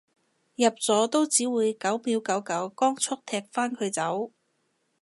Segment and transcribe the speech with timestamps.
[0.55, 4.31] 入咗都只會九秒九九光速踢返佢走